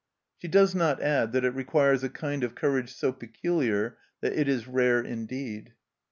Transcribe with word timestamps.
She 0.39 0.47
does 0.47 0.73
not 0.73 0.99
add 0.99 1.31
that 1.31 1.45
it 1.45 1.53
requires 1.53 2.03
a 2.03 2.09
kind 2.09 2.43
of 2.43 2.55
courage 2.55 2.91
so 2.91 3.13
peculiar 3.13 3.99
that 4.21 4.33
it 4.33 4.47
is 4.47 4.67
rare 4.67 4.99
indeed 4.99 5.75